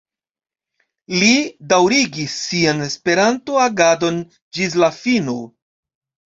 Li 1.23 1.33
daŭrigis 1.73 2.39
sian 2.47 2.83
Esperanto-agadon 2.87 4.21
ĝis 4.35 4.77
la 4.85 4.93
fino. 5.01 5.41